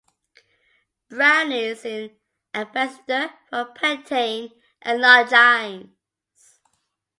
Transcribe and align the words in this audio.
Brown 1.09 1.51
is 1.51 1.85
an 1.85 2.09
ambassador 2.55 3.31
for 3.51 3.71
Pantene 3.75 4.49
and 4.81 4.99
Longines. 4.99 5.91